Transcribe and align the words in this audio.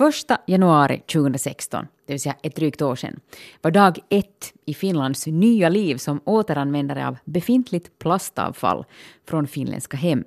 1 0.00 0.40
januari 0.46 1.02
2016, 1.12 1.86
det 2.06 2.12
vill 2.12 2.20
säga 2.20 2.34
ett 2.42 2.56
drygt 2.56 2.82
år 2.82 2.96
sedan, 2.96 3.20
var 3.62 3.70
dag 3.70 3.98
ett 4.08 4.52
i 4.64 4.74
Finlands 4.74 5.26
nya 5.26 5.68
liv 5.68 5.96
som 5.96 6.20
återanvändare 6.24 7.08
av 7.08 7.16
befintligt 7.24 7.98
plastavfall 7.98 8.84
från 9.28 9.46
finländska 9.46 9.96
hem. 9.96 10.24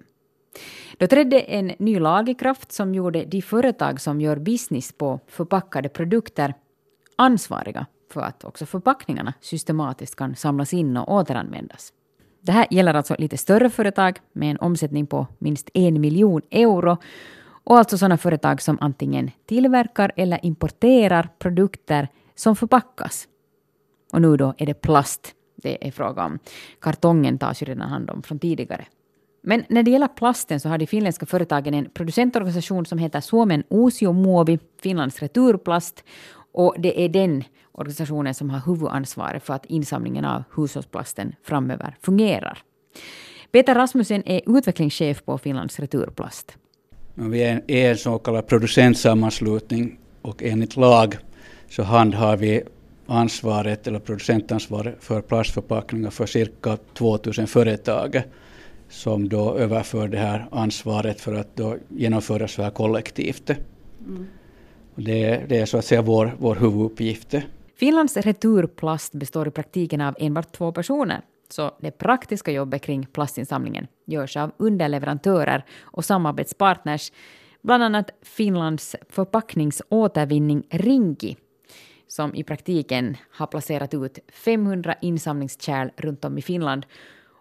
Då 0.97 1.07
trädde 1.07 1.39
en 1.39 1.71
ny 1.79 1.99
lag 1.99 2.29
i 2.29 2.33
kraft 2.33 2.71
som 2.71 2.95
gjorde 2.95 3.25
de 3.25 3.41
företag 3.41 4.01
som 4.01 4.21
gör 4.21 4.35
business 4.35 4.91
på 4.91 5.19
förpackade 5.27 5.89
produkter 5.89 6.53
ansvariga 7.15 7.85
för 8.13 8.21
att 8.21 8.43
också 8.43 8.65
förpackningarna 8.65 9.33
systematiskt 9.41 10.15
kan 10.15 10.35
samlas 10.35 10.73
in 10.73 10.97
och 10.97 11.13
återanvändas. 11.13 11.93
Det 12.41 12.51
här 12.51 12.67
gäller 12.71 12.93
alltså 12.93 13.15
lite 13.19 13.37
större 13.37 13.69
företag 13.69 14.19
med 14.33 14.51
en 14.51 14.57
omsättning 14.57 15.07
på 15.07 15.27
minst 15.39 15.69
en 15.73 16.01
miljon 16.01 16.41
euro 16.51 16.97
och 17.63 17.77
alltså 17.77 17.97
sådana 17.97 18.17
företag 18.17 18.61
som 18.61 18.77
antingen 18.81 19.31
tillverkar 19.45 20.11
eller 20.15 20.45
importerar 20.45 21.29
produkter 21.39 22.07
som 22.35 22.55
förpackas. 22.55 23.27
Och 24.13 24.21
nu 24.21 24.37
då 24.37 24.53
är 24.57 24.65
det 24.65 24.73
plast 24.73 25.35
det 25.55 25.87
är 25.87 25.91
fråga 25.91 26.25
om. 26.25 26.39
Kartongen 26.79 27.37
tas 27.37 27.61
ju 27.61 27.65
redan 27.65 27.89
hand 27.89 28.09
om 28.09 28.23
från 28.23 28.39
tidigare. 28.39 28.85
Men 29.43 29.63
när 29.69 29.83
det 29.83 29.91
gäller 29.91 30.07
plasten 30.07 30.59
så 30.59 30.69
har 30.69 30.77
de 30.77 30.87
finländska 30.87 31.25
företagen 31.25 31.73
en 31.73 31.89
producentorganisation 31.89 32.85
som 32.85 32.97
heter 32.97 33.21
Suomen 33.21 33.63
Uusiomuovi, 33.69 34.59
Finlands 34.81 35.19
returplast, 35.19 36.03
och 36.53 36.75
det 36.77 37.05
är 37.05 37.09
den 37.09 37.43
organisationen 37.71 38.33
som 38.33 38.49
har 38.49 38.61
huvudansvaret 38.65 39.43
för 39.43 39.53
att 39.53 39.65
insamlingen 39.65 40.25
av 40.25 40.43
hushållsplasten 40.55 41.35
framöver 41.43 41.95
fungerar. 42.01 42.63
Peter 43.51 43.75
Rasmussen 43.75 44.23
är 44.25 44.57
utvecklingschef 44.57 45.25
på 45.25 45.37
Finlands 45.37 45.79
Returplast. 45.79 46.57
Vi 47.29 47.43
är 47.43 47.61
en 47.67 47.97
så 47.97 48.19
kallad 48.19 48.47
producentsammanslutning 48.47 49.99
och 50.21 50.43
enligt 50.43 50.77
lag 50.77 51.17
så 51.69 51.83
handhar 51.83 52.37
vi 52.37 52.63
ansvaret 53.07 53.87
eller 53.87 53.99
producentansvaret 53.99 54.95
för 54.99 55.21
plastförpackningar 55.21 56.09
för 56.09 56.25
cirka 56.25 56.77
2000 56.93 57.47
företag 57.47 58.21
som 58.89 59.29
då 59.29 59.55
överför 59.55 60.07
det 60.07 60.17
här 60.17 60.47
ansvaret 60.51 61.21
för 61.21 61.33
att 61.33 61.55
då 61.55 61.77
genomföra 61.89 62.47
så 62.47 62.61
här 62.61 62.69
kollektivt. 62.69 63.49
Mm. 63.49 64.27
Det, 64.95 65.41
det, 65.49 65.57
är 65.57 65.65
så 65.65 65.77
att 65.77 65.85
säga 65.85 66.01
vår, 66.01 66.35
vår 66.39 66.55
huvuduppgift. 66.55 67.35
Finlands 67.75 68.17
returplast 68.17 69.11
består 69.11 69.47
i 69.47 69.51
praktiken 69.51 70.01
av 70.01 70.15
enbart 70.19 70.51
två 70.51 70.71
personer. 70.71 71.21
Så 71.51 71.71
det 71.79 71.91
praktiska 71.91 72.51
jobbet 72.51 72.81
kring 72.81 73.05
plastinsamlingen 73.05 73.87
görs 74.05 74.37
av 74.37 74.51
underleverantörer 74.57 75.65
och 75.81 76.05
samarbetspartners, 76.05 77.11
bland 77.61 77.83
annat 77.83 78.09
Finlands 78.21 78.95
förpackningsåtervinning 79.09 80.63
Rinki, 80.69 81.37
som 82.07 82.35
i 82.35 82.43
praktiken 82.43 83.17
har 83.31 83.47
placerat 83.47 83.93
ut 83.93 84.19
500 84.31 84.95
insamlingskärl 85.01 85.89
runt 85.97 86.25
om 86.25 86.37
i 86.37 86.41
Finland 86.41 86.85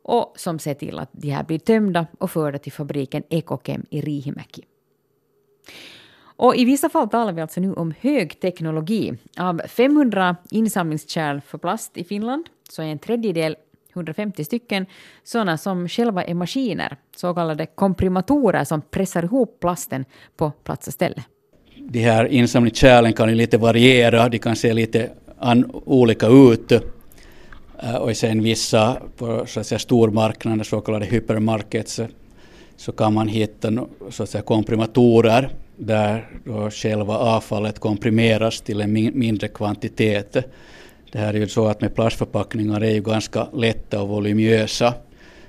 och 0.03 0.33
som 0.37 0.59
ser 0.59 0.75
till 0.75 0.99
att 0.99 1.11
de 1.13 1.31
här 1.31 1.45
blir 1.45 1.59
tömda 1.59 2.07
och 2.19 2.31
förda 2.31 2.59
till 2.59 2.73
fabriken 2.73 3.23
Ekokem 3.29 3.87
i 3.91 4.01
Riihimäki. 4.01 4.65
Och 6.41 6.57
I 6.57 6.65
vissa 6.65 6.89
fall 6.89 7.09
talar 7.09 7.33
vi 7.33 7.41
alltså 7.41 7.61
nu 7.61 7.73
om 7.73 7.95
högteknologi. 8.01 9.15
Av 9.39 9.61
500 9.69 10.37
insamlingskärl 10.51 11.41
för 11.41 11.59
plast 11.59 11.97
i 11.97 12.05
Finland 12.05 12.49
så 12.69 12.83
är 12.83 12.87
en 12.87 12.99
tredjedel 12.99 13.57
150 13.95 14.45
stycken 14.45 14.87
sådana 15.25 15.59
som 15.59 15.89
själva 15.89 16.25
är 16.25 16.35
maskiner, 16.35 16.97
så 17.17 17.35
kallade 17.35 17.67
komprimatorer 17.67 18.65
som 18.65 18.83
pressar 18.91 19.25
ihop 19.25 19.61
plasten 19.61 20.05
på 20.37 20.51
plats 20.51 20.87
och 20.87 20.93
ställe. 20.93 21.25
De 21.79 21.99
här 21.99 22.25
insamlingskärlen 22.25 23.13
kan 23.13 23.29
ju 23.29 23.35
lite 23.35 23.59
variera, 23.59 24.29
de 24.29 24.39
kan 24.39 24.57
se 24.57 24.73
lite 24.73 25.11
an, 25.39 25.71
olika 25.85 26.27
ut. 26.27 26.73
Eh, 27.83 27.95
och 27.95 28.17
sen 28.17 28.43
vissa 28.43 28.97
på 29.17 29.47
så 29.47 29.61
att 29.61 29.67
säga, 29.67 29.79
stormarknader, 29.79 30.65
så 30.65 30.81
kallade 30.81 31.07
hypermarkets, 31.07 32.01
så 32.77 32.93
kan 32.93 33.15
man 33.15 33.29
hitta 33.29 33.87
så 34.11 34.23
att 34.23 34.31
säga, 34.31 34.43
komprimatorer 34.43 35.51
där 35.77 36.29
då 36.45 36.71
själva 36.71 37.19
avfallet 37.19 37.79
komprimeras 37.79 38.61
till 38.61 38.81
en 38.81 38.93
mindre 38.93 39.49
kvantitet. 39.49 40.37
Det 41.13 41.19
här 41.19 41.35
är 41.35 41.39
ju 41.39 41.49
så 41.49 41.67
att 41.67 41.81
med 41.81 41.95
plastförpackningar 41.95 42.81
är 42.81 42.91
ju 42.91 43.03
ganska 43.03 43.49
lätta 43.53 44.03
och 44.03 44.09
voluminösa. 44.09 44.95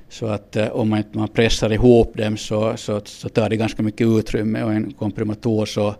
Så 0.10 0.28
att 0.28 0.56
eh, 0.56 0.68
om 0.68 0.90
man 0.90 0.98
inte 0.98 1.18
man 1.18 1.28
pressar 1.28 1.72
ihop 1.72 2.18
dem 2.18 2.38
så, 2.38 2.78
så, 2.78 3.02
så, 3.06 3.30
tar 3.30 3.50
det 3.50 3.56
ganska 3.58 3.84
mycket 3.84 4.08
utrymme 4.08 4.64
och 4.64 4.74
en 4.74 4.94
komprimator 4.94 5.66
så, 5.66 5.96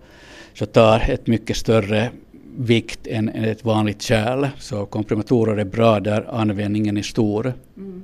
så 0.54 0.66
tar 0.66 1.00
ett 1.10 1.28
mycket 1.28 1.58
större 1.58 2.10
vikt 2.58 3.08
än, 3.08 3.30
än 3.30 3.44
ett 3.44 3.66
vanligt 3.66 4.02
kärl. 4.02 4.48
Så 4.60 4.86
komprimatorer 4.86 5.58
är 5.58 5.66
bra 5.66 6.00
där 6.00 6.26
användningen 6.30 6.98
är 6.98 7.02
stor. 7.02 7.54
Mm. 7.78 8.02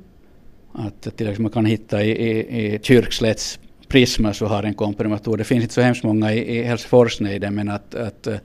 Att 0.72 1.02
till 1.02 1.28
exempel 1.28 1.42
man 1.42 1.52
kan 1.52 1.66
hitta 1.66 2.04
i, 2.04 2.12
i, 2.12 2.76
i 2.76 2.80
Kyrkslätts 2.84 3.60
Prisma 3.88 4.34
så 4.34 4.46
har 4.46 4.64
en 4.64 4.74
komprimator. 4.74 5.38
Det 5.38 5.44
finns 5.44 5.62
inte 5.64 5.74
så 5.74 5.82
hemskt 5.82 6.04
många 6.04 6.34
i, 6.34 6.58
i 6.58 6.64
Helsingforsnejden 6.64 7.56
men 7.56 7.70
att, 7.70 7.96
att 7.96 8.28
eh, 8.28 8.38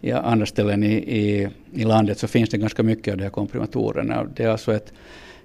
i 0.00 0.12
andra 0.12 0.46
ställen 0.46 0.82
i, 0.84 0.92
i, 0.92 1.48
i, 1.72 1.84
landet 1.84 2.18
så 2.18 2.28
finns 2.28 2.50
det 2.50 2.58
ganska 2.58 2.82
mycket 2.82 3.12
av 3.12 3.18
de 3.18 3.24
här 3.24 3.30
komprimatorerna. 3.30 4.26
Det 4.36 4.44
är 4.44 4.48
alltså 4.48 4.74
ett, 4.74 4.92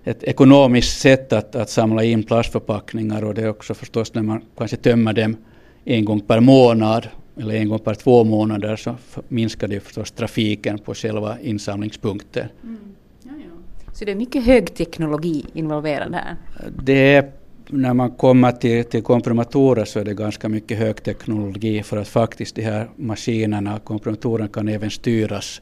ett 0.03 0.23
ekonomiskt 0.23 0.99
sätt 0.99 1.33
att, 1.33 1.55
att 1.55 1.69
samla 1.69 2.03
in 2.03 2.23
plastförpackningar 2.23 3.23
och 3.23 3.33
det 3.33 3.41
är 3.41 3.49
också 3.49 3.73
förstås 3.73 4.13
när 4.13 4.21
man 4.21 4.41
kanske 4.57 4.77
tömmer 4.77 5.13
dem 5.13 5.37
en 5.85 6.05
gång 6.05 6.21
per 6.21 6.39
månad 6.39 7.07
eller 7.37 7.55
en 7.55 7.69
gång 7.69 7.79
per 7.79 7.93
två 7.93 8.23
månader 8.23 8.75
så 8.75 8.95
minskar 9.27 9.67
det 9.67 9.79
förstås 9.79 10.11
trafiken 10.11 10.79
på 10.79 10.93
själva 10.93 11.39
insamlingspunkten. 11.39 12.47
Mm. 12.63 12.77
Ja, 13.23 13.31
ja. 13.37 13.91
Så 13.93 14.05
det 14.05 14.11
är 14.11 14.15
mycket 14.15 14.45
hög 14.45 14.75
teknologi 14.75 15.45
involverad 15.53 16.13
här? 16.13 16.35
Det 16.83 17.31
när 17.69 17.93
man 17.93 18.11
kommer 18.11 18.51
till, 18.51 18.85
till 18.85 19.03
komprimatorer 19.03 19.85
så 19.85 19.99
är 19.99 20.05
det 20.05 20.13
ganska 20.13 20.49
mycket 20.49 20.77
högteknologi 20.77 21.83
för 21.83 21.97
att 21.97 22.07
faktiskt 22.07 22.55
de 22.55 22.61
här 22.61 22.89
maskinerna, 22.95 23.79
komprimatorerna 23.79 24.47
kan 24.47 24.67
även 24.67 24.91
styras 24.91 25.61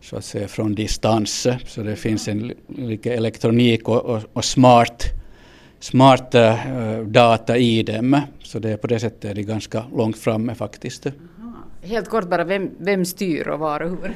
så 0.00 0.16
att 0.16 0.24
säga 0.24 0.48
från 0.48 0.74
distans. 0.74 1.46
Så 1.66 1.82
det 1.82 1.96
finns 1.96 2.28
en 2.28 2.52
lite 2.68 3.14
elektronik 3.14 3.88
och, 3.88 4.04
och, 4.04 4.22
och 4.32 4.44
smart, 4.44 5.04
smart 5.80 6.34
uh, 6.34 7.06
data 7.06 7.56
i 7.56 7.82
dem. 7.82 8.20
Så 8.42 8.58
det 8.58 8.70
är 8.70 8.76
på 8.76 8.86
det 8.86 9.00
sättet 9.00 9.24
är 9.24 9.34
det 9.34 9.42
ganska 9.42 9.84
långt 9.96 10.18
framme 10.18 10.54
faktiskt. 10.54 11.06
Aha. 11.06 11.14
Helt 11.82 12.08
kort 12.08 12.28
bara, 12.28 12.44
vem, 12.44 12.70
vem 12.78 13.04
styr 13.04 13.48
och 13.48 13.58
var 13.58 13.80
och 13.80 13.90
hur? 13.90 14.14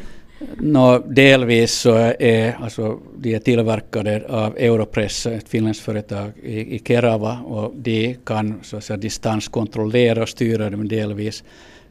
No, 0.57 0.99
delvis 0.99 1.73
så 1.73 1.95
är 2.19 2.57
alltså, 2.61 2.99
de 3.17 3.35
är 3.35 3.39
tillverkade 3.39 4.23
av 4.29 4.57
Europress, 4.57 5.27
ett 5.27 5.49
finländskt 5.49 5.85
företag 5.85 6.33
i, 6.43 6.77
i 6.77 6.83
Kerava 6.87 7.39
och 7.39 7.73
de 7.77 8.17
kan 8.25 8.61
så 8.63 8.77
att 8.77 8.85
säga, 8.85 8.97
distanskontrollera 8.97 10.23
och 10.23 10.29
styra 10.29 10.71
dem 10.71 10.89
delvis. 10.89 11.45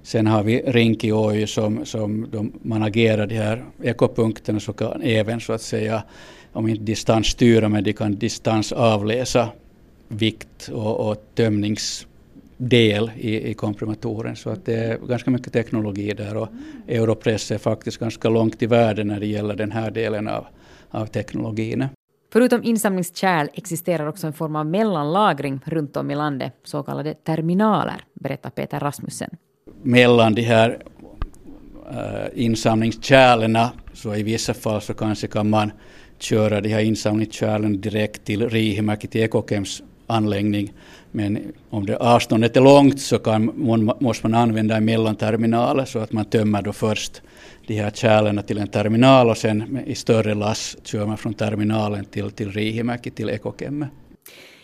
Sen 0.03 0.27
har 0.27 0.43
vi 0.43 0.61
Rinki 0.61 1.11
Oy 1.11 1.47
som, 1.47 1.85
som 1.85 2.27
de, 2.31 2.51
man 2.61 2.83
agerar 2.83 3.27
de 3.27 3.35
här 3.35 3.63
ekopunkterna 3.83 4.59
så 4.59 4.73
kan 4.73 5.01
även 5.01 5.39
så 5.39 5.53
att 5.53 5.61
säga 5.61 6.03
om 6.53 6.67
inte 6.67 6.83
distansstyra 6.83 7.69
men 7.69 7.83
de 7.83 7.93
kan 7.93 8.15
distansavläsa 8.15 9.49
vikt 10.07 10.69
och, 10.73 11.09
och 11.09 11.17
tömnings 11.35 12.07
del 12.69 13.11
i, 13.17 13.49
i 13.49 13.53
komprimatoren. 13.53 14.35
Så 14.35 14.49
att 14.49 14.65
det 14.65 14.75
är 14.75 14.97
ganska 14.97 15.31
mycket 15.31 15.53
teknologi 15.53 16.13
där 16.13 16.37
och 16.37 16.47
Europress 16.87 17.51
är 17.51 17.57
faktiskt 17.57 17.97
ganska 17.97 18.29
långt 18.29 18.63
i 18.63 18.65
världen 18.65 19.07
när 19.07 19.19
det 19.19 19.25
gäller 19.25 19.55
den 19.55 19.71
här 19.71 19.91
delen 19.91 20.27
av, 20.27 20.45
av 20.89 21.05
teknologin. 21.05 21.87
Förutom 22.33 22.63
insamlingskärl 22.63 23.47
existerar 23.53 24.07
också 24.07 24.27
en 24.27 24.33
form 24.33 24.55
av 24.55 24.65
mellanlagring 24.65 25.59
runt 25.65 25.97
om 25.97 26.11
i 26.11 26.15
landet, 26.15 26.53
så 26.63 26.83
kallade 26.83 27.13
terminaler, 27.13 28.03
berättar 28.13 28.49
Peter 28.49 28.79
Rasmussen. 28.79 29.29
Mellan 29.83 30.33
de 30.33 30.41
här 30.41 30.83
äh, 31.91 32.43
insamlingskärlen, 32.45 33.57
så 33.93 34.15
i 34.15 34.23
vissa 34.23 34.53
fall 34.53 34.81
så 34.81 34.93
kanske 34.93 35.27
kan 35.27 35.49
man 35.49 35.71
köra 36.19 36.61
de 36.61 36.69
här 36.69 36.81
insamlingskärlen 36.81 37.81
direkt 37.81 38.25
till 38.25 38.49
Riihimäki, 38.49 39.07
till 39.07 39.21
Ekokems 39.21 39.83
anläggning 40.07 40.73
men 41.11 41.53
om 41.69 41.85
det 41.85 41.97
avståndet 41.97 42.57
är 42.57 42.61
långt 42.61 43.01
så 43.01 43.19
kan, 43.19 43.51
måste 43.99 44.27
man 44.27 44.41
använda 44.41 44.77
en 44.77 44.85
mellanterminal 44.85 45.87
så 45.87 45.99
att 45.99 46.11
man 46.11 46.25
tömmer 46.25 46.61
då 46.61 46.73
först 46.73 47.21
de 47.67 47.73
här 47.73 47.91
kärlen 47.91 48.43
till 48.43 48.57
en 48.57 48.67
terminal 48.67 49.29
och 49.29 49.37
sen 49.37 49.79
i 49.85 49.95
större 49.95 50.33
lass 50.33 50.77
kör 50.83 51.05
man 51.05 51.17
från 51.17 51.33
terminalen 51.33 52.05
till, 52.05 52.31
till 52.31 52.51
Riihimäki, 52.51 53.11
till 53.11 53.29
Ekokemme. 53.29 53.87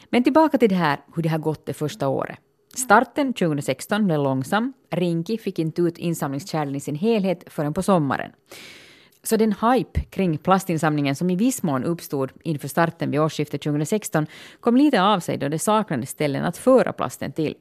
Men 0.10 0.24
tillbaka 0.24 0.58
till 0.58 0.70
det 0.70 0.76
här 0.76 1.00
hur 1.16 1.24
det 1.24 1.30
har 1.30 1.38
gått 1.38 1.66
det 1.66 1.74
första 1.74 2.08
året. 2.08 2.38
Starten 2.76 3.34
2016 3.34 4.06
blev 4.06 4.20
långsam. 4.20 4.74
Rinki 4.92 5.38
fick 5.38 5.60
inte 5.60 5.82
ut 5.82 5.98
insamlingskärlen 5.98 6.76
i 6.76 6.80
sin 6.80 6.96
helhet 6.96 7.44
förrän 7.48 7.74
på 7.74 7.84
sommaren. 7.84 8.32
Så 9.28 9.38
den 9.38 9.54
hype 9.54 10.02
kring 10.02 10.38
plastinsamlingen 10.38 11.16
som 11.16 11.30
i 11.30 11.36
viss 11.36 11.64
mån 11.64 11.84
uppstod 11.84 12.32
inför 12.44 12.68
starten 12.68 13.12
vid 13.12 13.20
årsskiftet 13.20 13.62
2016 13.62 14.28
kom 14.60 14.78
lite 14.78 15.02
av 15.02 15.20
sig 15.20 15.38
då 15.38 15.48
det 15.48 15.60
saknades 15.60 16.10
ställen 16.10 16.46
att 16.46 16.58
föra 16.58 16.94
plasten 16.94 17.32
till. 17.32 17.56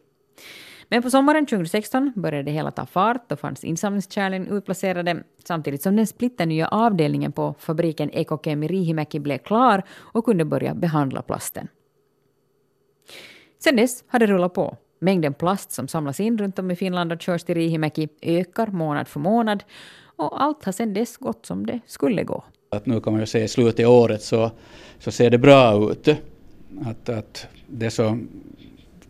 Men 0.89 1.03
på 1.03 1.11
sommaren 1.11 1.47
2016 1.47 2.13
började 2.17 2.43
det 2.43 2.51
hela 2.51 2.71
ta 2.71 2.87
fart 2.87 3.33
och 3.33 3.41
fanns 3.41 3.65
insamlingskärlen 3.65 4.49
utplacerade 4.49 5.23
samtidigt 5.45 5.83
som 5.83 5.97
den 5.97 6.07
splitternya 6.07 6.69
avdelningen 6.69 7.33
på 7.33 7.55
fabriken 7.59 8.11
Ekokem 8.11 8.63
i 8.63 8.69
Rihimäki 8.69 9.21
blev 9.21 9.39
klar 9.39 9.83
och 9.91 10.25
kunde 10.25 10.45
börja 10.45 10.75
behandla 10.75 11.23
plasten. 11.23 11.69
Sen 13.59 13.77
dess 13.77 14.05
har 14.09 14.19
det 14.19 14.27
rullat 14.27 14.55
på. 14.55 14.77
Mängden 14.99 15.35
plast 15.35 15.73
som 15.73 15.89
samlas 15.89 16.21
in 16.21 16.39
runt 16.39 16.59
om 16.59 16.71
i 16.71 16.77
Finland 16.77 17.13
och 17.13 17.23
körs 17.23 17.45
till 17.45 17.55
Rihimäki 17.55 18.09
ökar 18.23 18.67
månad 18.67 19.09
för 19.09 19.21
månad 19.21 19.65
och 20.17 20.43
allt 20.43 20.65
har 20.65 20.73
sedan 20.73 20.95
dess 20.95 21.17
gått 21.17 21.47
som 21.47 21.67
det 21.67 21.81
skulle 21.87 22.25
gå. 22.25 22.45
Att 22.71 22.87
nu 22.87 23.01
kan 23.01 23.13
man 23.13 23.21
ju 23.21 23.27
säga 23.27 23.45
i 23.45 23.49
slutet 23.49 23.87
av 23.87 23.93
året 23.93 24.23
så, 24.23 24.51
så 24.99 25.11
ser 25.11 25.31
det 25.31 25.39
bra 25.39 25.91
ut. 25.91 26.09
Att, 26.85 27.09
att 27.09 27.47
det 27.67 27.91
så 27.91 28.19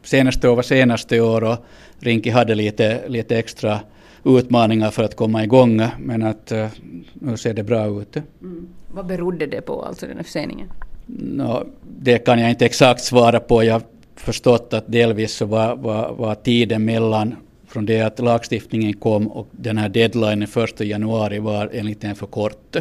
senaste 0.02 0.48
år 0.48 0.56
var 0.56 0.62
senaste 0.62 1.20
år 1.20 1.44
och 1.44 1.56
Rinki 1.98 2.30
hade 2.30 2.54
lite, 2.54 3.08
lite 3.08 3.38
extra 3.38 3.80
utmaningar 4.24 4.90
för 4.90 5.02
att 5.02 5.16
komma 5.16 5.44
igång 5.44 5.82
men 5.98 6.22
att 6.22 6.52
uh, 6.52 6.66
nu 7.14 7.36
ser 7.36 7.54
det 7.54 7.62
bra 7.62 8.00
ut. 8.00 8.16
Mm. 8.16 8.68
Vad 8.92 9.06
berodde 9.06 9.46
det 9.46 9.60
på, 9.60 9.82
alltså 9.82 10.06
den 10.06 10.16
här 10.16 10.24
förseningen? 10.24 10.68
No, 11.06 11.66
det 12.00 12.18
kan 12.18 12.38
jag 12.38 12.50
inte 12.50 12.66
exakt 12.66 13.00
svara 13.00 13.40
på. 13.40 13.64
Jag 13.64 13.72
har 13.72 13.82
förstått 14.14 14.74
att 14.74 14.92
delvis 14.92 15.32
så 15.32 15.46
var, 15.46 15.76
var, 15.76 16.12
var 16.12 16.34
tiden 16.34 16.84
mellan 16.84 17.34
från 17.76 17.86
det 17.86 18.00
att 18.00 18.18
lagstiftningen 18.18 18.92
kom 18.92 19.26
och 19.26 19.48
den 19.50 19.78
här 19.78 19.88
deadlinen 19.88 20.42
1 20.42 20.80
januari 20.80 21.38
var 21.38 21.70
enligt 21.72 22.04
en 22.04 22.14
för 22.14 22.26
kort. 22.26 22.76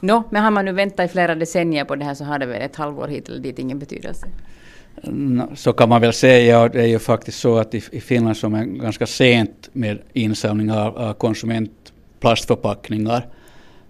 Nå, 0.00 0.22
men 0.30 0.42
har 0.42 0.50
man 0.50 0.64
nu 0.64 0.72
väntat 0.72 1.10
i 1.10 1.12
flera 1.12 1.34
decennier 1.34 1.84
på 1.84 1.96
det 1.96 2.04
här 2.04 2.14
så 2.14 2.24
har 2.24 2.38
det 2.38 2.46
väl 2.46 2.62
ett 2.62 2.76
halvår 2.76 3.08
hit 3.08 3.28
eller 3.28 3.38
dit 3.38 3.58
ingen 3.58 3.78
betydelse? 3.78 4.26
Så 5.54 5.72
kan 5.72 5.88
man 5.88 6.00
väl 6.00 6.12
säga. 6.12 6.68
Det 6.68 6.80
är 6.80 6.86
ju 6.86 6.98
faktiskt 6.98 7.38
så 7.38 7.58
att 7.58 7.74
i, 7.74 7.80
Finland 7.80 8.36
som 8.36 8.54
är 8.54 8.64
ganska 8.64 9.06
sent 9.06 9.68
med 9.72 9.98
insamling 10.12 10.72
av, 10.72 10.98
av 10.98 11.12
konsumentplastförpackningar. 11.12 13.26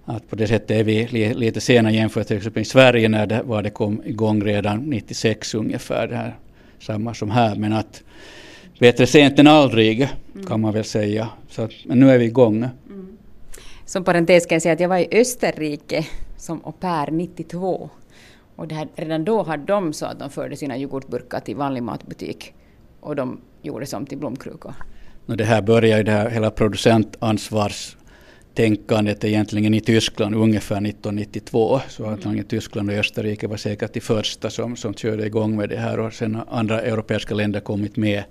Att 0.04 0.30
på 0.30 0.36
det 0.36 0.46
sättet 0.46 0.70
är 0.70 0.84
vi 0.84 1.06
li, 1.06 1.34
lite 1.34 1.60
sena 1.60 1.90
jämfört 1.90 2.26
till 2.26 2.36
exempel 2.36 2.62
i 2.62 2.64
Sverige 2.64 3.08
när 3.08 3.26
det, 3.26 3.42
var 3.42 3.62
det 3.62 3.70
kom 3.70 4.02
igång 4.04 4.44
redan 4.44 4.78
96 4.78 5.54
ungefär. 5.54 6.08
Det 6.08 6.16
här, 6.16 6.36
samma 6.78 7.14
som 7.14 7.30
här. 7.30 7.56
Men 7.56 7.72
att 7.72 8.02
bättre 8.78 9.06
sent 9.06 9.38
än 9.38 9.46
aldrig 9.46 10.08
kan 10.46 10.60
man 10.60 10.72
väl 10.72 10.84
säga. 10.84 11.28
Så 11.48 11.62
att, 11.62 11.70
men 11.84 12.00
nu 12.00 12.10
är 12.10 12.18
vi 12.18 12.24
igång. 12.24 12.56
Mm. 12.56 13.18
Som 13.84 14.04
parentes 14.04 14.46
kan 14.46 14.54
jag 14.56 14.62
säga 14.62 14.72
att 14.72 14.80
jag 14.80 14.88
var 14.88 14.98
i 14.98 15.08
Österrike 15.20 16.06
som 16.36 16.60
au 16.64 16.72
pair 16.72 17.10
92. 17.10 17.90
Och 18.56 18.66
här, 18.74 18.88
redan 18.96 19.24
då 19.24 19.42
hade 19.42 19.64
de 19.64 19.92
så 19.92 20.06
att 20.06 20.18
de 20.18 20.30
förde 20.30 20.56
sina 20.56 20.78
yoghurtburkar 20.78 21.40
till 21.40 21.56
vanlig 21.56 21.82
matbutik 21.82 22.54
och 23.00 23.16
de 23.16 23.40
gjorde 23.62 23.86
som 23.86 24.06
till 24.06 24.18
blomkrukor. 24.18 24.74
det 25.26 25.44
här 25.44 25.62
började 25.62 25.98
ju 25.98 26.02
det 26.02 26.12
här 26.12 26.30
hela 26.30 26.50
producentansvarstänkandet 28.54 29.24
egentligen 29.24 29.74
i 29.74 29.80
Tyskland 29.80 30.34
ungefär 30.34 30.76
1992. 30.76 31.80
Så 31.88 32.06
antagligen 32.06 32.46
Tyskland 32.46 32.90
och 32.90 32.96
Österrike 32.96 33.48
var 33.48 33.56
säkert 33.56 33.92
de 33.92 34.00
första 34.00 34.50
som, 34.50 34.76
som 34.76 34.94
körde 34.94 35.26
igång 35.26 35.56
med 35.56 35.68
det 35.68 35.76
här 35.76 36.00
och 36.00 36.12
sen 36.12 36.34
har 36.34 36.46
andra 36.50 36.80
europeiska 36.80 37.34
länder 37.34 37.60
kommit 37.60 37.96
med 37.96 38.24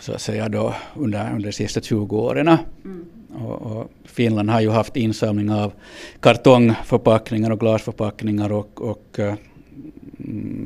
så 0.00 0.12
att 0.12 0.20
säga 0.20 0.48
då 0.48 0.74
under, 0.96 1.32
under 1.32 1.48
de 1.48 1.52
sista 1.52 1.80
20 1.80 2.16
åren. 2.16 2.48
Mm. 2.48 3.06
Och, 3.44 3.62
och, 3.62 3.90
Finland 4.04 4.50
har 4.50 4.60
ju 4.60 4.70
haft 4.70 4.96
insamling 4.96 5.50
av 5.50 5.72
kartongförpackningar 6.20 7.50
och 7.50 7.60
glasförpackningar 7.60 8.52
och, 8.52 8.80
och 8.80 9.18
uh, 9.18 9.34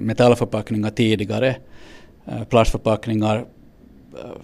metallförpackningar 0.07 0.91
tidigare. 0.91 1.57
Uh, 2.29 2.45
plastförpackningar 2.45 3.37
uh, 3.39 3.45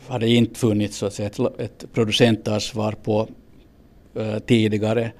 hade 0.08 0.28
inte 0.28 0.58
funnits 0.58 0.96
så 0.96 1.06
att 1.06 1.12
säga, 1.12 1.28
ett, 1.28 1.60
ett 1.60 1.84
producentansvar 1.92 2.92
på 2.92 3.28
tidigare. 4.46 5.12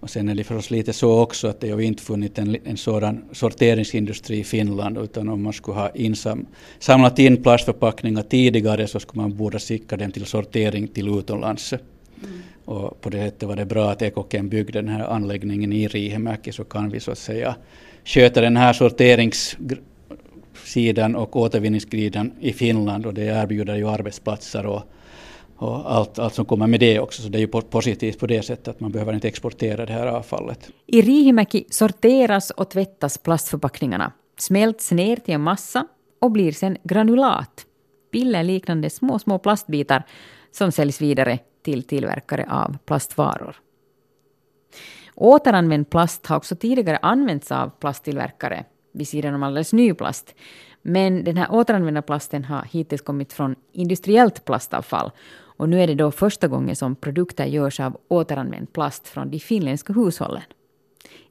Och 0.00 0.10
sen 0.10 0.28
är 0.28 0.34
det 0.34 0.44
förstås 0.44 0.70
lite 0.70 0.92
så 0.92 1.20
också 1.20 1.48
att 1.48 1.60
det 1.60 1.70
har 1.70 1.80
inte 1.80 2.02
funnits 2.02 2.38
en, 2.38 2.56
en 2.64 2.76
sådan 2.76 3.24
sorteringsindustri 3.32 4.38
i 4.38 4.44
Finland 4.44 4.98
utan 4.98 5.28
om 5.28 5.42
man 5.42 5.52
skulle 5.52 5.78
ha 5.78 5.90
insam, 5.90 6.46
samlat 6.78 7.18
in 7.18 7.42
plastförpackningar 7.42 8.22
tidigare 8.22 8.86
så 8.86 9.00
skulle 9.00 9.22
man 9.22 9.36
borde 9.36 9.58
skicka 9.58 9.96
dem 9.96 10.12
till 10.12 10.26
sortering 10.26 10.88
till 10.88 11.18
utomlands. 11.18 11.72
Mm. 11.72 11.82
Och 12.64 13.00
på 13.00 13.10
det 13.10 13.18
sättet 13.18 13.48
var 13.48 13.56
det 13.56 13.64
bra 13.64 13.90
att 13.90 14.02
Ekokem 14.02 14.48
byggde 14.48 14.82
den 14.82 14.88
här 14.88 15.04
anläggningen 15.04 15.72
i 15.72 15.88
Riihimäki 15.88 16.52
så 16.52 16.64
kan 16.64 16.90
vi 16.90 17.00
så 17.00 17.10
att 17.10 17.18
säga 17.18 17.54
sköta 18.04 18.40
den 18.40 18.56
här 18.56 18.72
sorteringssidan 18.72 21.16
och 21.16 21.36
återvinningsgriden 21.36 22.32
i 22.40 22.52
Finland 22.52 23.06
och 23.06 23.14
det 23.14 23.24
erbjuder 23.24 23.76
ju 23.76 23.88
arbetsplatser 23.88 24.66
och 24.66 24.82
och 25.60 25.92
allt, 25.92 26.18
allt 26.18 26.34
som 26.34 26.44
kommer 26.44 26.66
med 26.66 26.80
det 26.80 27.00
också. 27.00 27.22
Så 27.22 27.28
det 27.28 27.38
är 27.38 27.40
ju 27.40 27.46
positivt 27.46 28.18
på 28.18 28.26
det 28.26 28.42
sättet 28.42 28.68
att 28.68 28.80
man 28.80 28.92
behöver 28.92 29.12
inte 29.12 29.28
exportera 29.28 29.86
det 29.86 29.92
här 29.92 30.06
avfallet. 30.06 30.70
I 30.86 31.02
Riihimäki 31.02 31.64
sorteras 31.70 32.50
och 32.50 32.70
tvättas 32.70 33.18
plastförpackningarna, 33.18 34.12
smälts 34.38 34.92
ner 34.92 35.16
till 35.16 35.34
en 35.34 35.40
massa 35.40 35.86
och 36.20 36.30
blir 36.30 36.52
sen 36.52 36.76
granulat, 36.84 37.66
pillerliknande 38.12 38.90
små, 38.90 39.18
små 39.18 39.38
plastbitar 39.38 40.06
som 40.52 40.72
säljs 40.72 41.00
vidare 41.00 41.38
till 41.64 41.82
tillverkare 41.82 42.46
av 42.50 42.78
plastvaror. 42.84 43.56
Återanvänd 45.14 45.90
plast 45.90 46.26
har 46.26 46.36
också 46.36 46.56
tidigare 46.56 46.98
använts 47.02 47.52
av 47.52 47.70
plasttillverkare 47.80 48.64
vid 48.92 49.08
sidan 49.08 49.34
om 49.34 49.42
alldeles 49.42 49.72
ny 49.72 49.94
plast. 49.94 50.34
Men 50.82 51.24
den 51.24 51.36
här 51.36 51.52
återanvända 51.52 52.02
plasten 52.02 52.44
har 52.44 52.62
hittills 52.70 53.02
kommit 53.02 53.32
från 53.32 53.54
industriellt 53.72 54.44
plastavfall 54.44 55.10
och 55.60 55.68
nu 55.68 55.82
är 55.82 55.86
det 55.86 55.94
då 55.94 56.10
första 56.10 56.48
gången 56.48 56.76
som 56.76 56.96
produkter 56.96 57.46
görs 57.46 57.80
av 57.80 57.96
återanvänd 58.08 58.72
plast 58.72 59.08
från 59.08 59.30
de 59.30 59.38
finländska 59.38 59.92
hushållen. 59.92 60.42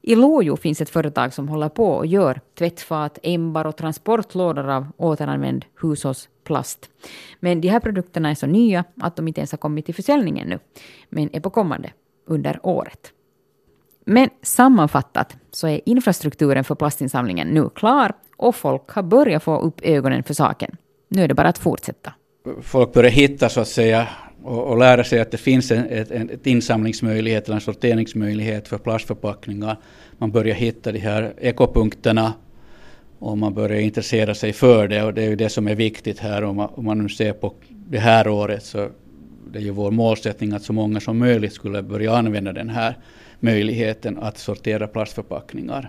I 0.02 0.14
Lojo 0.14 0.56
finns 0.56 0.80
ett 0.80 0.90
företag 0.90 1.34
som 1.34 1.48
håller 1.48 1.68
på 1.68 1.86
och 1.86 2.06
gör 2.06 2.40
tvättfat, 2.58 3.18
ämbar 3.22 3.64
och 3.64 3.76
transportlådor 3.76 4.68
av 4.68 4.86
återanvänd 4.96 5.64
hushållsplast. 5.82 6.90
Men 7.40 7.60
de 7.60 7.68
här 7.68 7.80
produkterna 7.80 8.30
är 8.30 8.34
så 8.34 8.46
nya 8.46 8.84
att 9.00 9.16
de 9.16 9.28
inte 9.28 9.40
ens 9.40 9.52
har 9.52 9.58
kommit 9.58 9.86
till 9.86 9.94
försäljning 9.94 10.38
ännu, 10.38 10.58
men 11.08 11.30
är 11.32 11.40
på 11.40 11.50
kommande 11.50 11.92
under 12.26 12.60
året. 12.62 13.12
Men 14.04 14.28
sammanfattat 14.42 15.36
så 15.50 15.68
är 15.68 15.80
infrastrukturen 15.86 16.64
för 16.64 16.74
plastinsamlingen 16.74 17.48
nu 17.48 17.68
klar 17.68 18.12
och 18.36 18.56
folk 18.56 18.90
har 18.90 19.02
börjat 19.02 19.42
få 19.42 19.60
upp 19.60 19.80
ögonen 19.82 20.22
för 20.22 20.34
saken. 20.34 20.76
Nu 21.08 21.22
är 21.22 21.28
det 21.28 21.34
bara 21.34 21.48
att 21.48 21.58
fortsätta 21.58 22.12
folk 22.62 22.92
börjar 22.92 23.10
hitta 23.10 23.48
så 23.48 23.60
att 23.60 23.68
säga 23.68 24.08
och, 24.42 24.64
och 24.64 24.78
lära 24.78 25.04
sig 25.04 25.20
att 25.20 25.30
det 25.30 25.36
finns 25.36 25.70
en 25.70 25.86
ett, 25.86 26.10
ett 26.10 26.46
insamlingsmöjlighet 26.46 27.44
eller 27.44 27.54
en 27.54 27.60
sorteringsmöjlighet 27.60 28.68
för 28.68 28.78
plastförpackningar. 28.78 29.76
Man 30.18 30.30
börjar 30.30 30.54
hitta 30.54 30.92
de 30.92 30.98
här 30.98 31.32
ekopunkterna 31.40 32.32
och 33.18 33.38
man 33.38 33.54
börjar 33.54 33.80
intressera 33.80 34.34
sig 34.34 34.52
för 34.52 34.88
det 34.88 35.02
och 35.02 35.14
det 35.14 35.22
är 35.22 35.28
ju 35.28 35.36
det 35.36 35.48
som 35.48 35.68
är 35.68 35.74
viktigt 35.74 36.18
här 36.18 36.44
om 36.44 36.56
man, 36.56 36.68
om 36.74 36.84
man 36.84 36.98
nu 36.98 37.08
ser 37.08 37.32
på 37.32 37.54
det 37.68 37.98
här 37.98 38.28
året 38.28 38.64
så 38.64 38.88
det 39.52 39.58
är 39.58 39.62
ju 39.62 39.70
vår 39.70 39.90
målsättning 39.90 40.52
att 40.52 40.62
så 40.62 40.72
många 40.72 41.00
som 41.00 41.18
möjligt 41.18 41.52
skulle 41.52 41.82
börja 41.82 42.16
använda 42.16 42.52
den 42.52 42.68
här 42.68 42.96
möjligheten 43.40 44.18
att 44.18 44.38
sortera 44.38 44.86
plastförpackningar. 44.86 45.88